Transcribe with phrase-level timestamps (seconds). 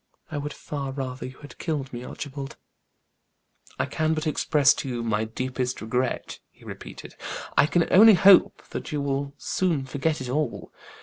[0.31, 2.57] I would far rather you have killed me, Archibald."
[3.77, 7.13] "I can but express to you my deep regret," he repeated.
[7.55, 10.73] "I can only hope you will soon forget it all.